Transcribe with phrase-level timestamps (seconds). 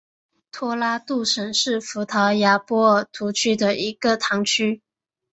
[0.51, 4.81] 托拉杜什是葡萄牙波尔图区的一个堂区。